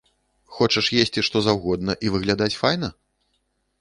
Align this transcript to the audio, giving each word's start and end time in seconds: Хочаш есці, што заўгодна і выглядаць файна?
Хочаш 0.59 0.87
есці, 1.01 1.23
што 1.29 1.37
заўгодна 1.47 1.97
і 2.07 2.13
выглядаць 2.17 2.53
файна? 2.65 2.89